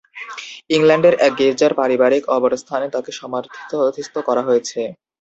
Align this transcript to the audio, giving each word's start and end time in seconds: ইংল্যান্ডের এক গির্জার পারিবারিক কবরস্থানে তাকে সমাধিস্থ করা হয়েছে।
ইংল্যান্ডের 0.69 1.15
এক 1.19 1.33
গির্জার 1.39 1.73
পারিবারিক 1.79 2.23
কবরস্থানে 2.29 2.87
তাকে 2.95 3.11
সমাধিস্থ 3.19 3.71
করা 4.27 4.41
হয়েছে। 4.47 4.81